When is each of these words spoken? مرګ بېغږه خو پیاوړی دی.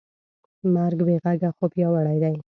مرګ 0.73 0.99
بېغږه 1.07 1.49
خو 1.55 1.65
پیاوړی 1.73 2.17
دی. 2.23 2.35